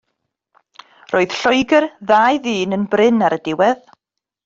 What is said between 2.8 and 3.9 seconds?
yn brin ar y diwedd.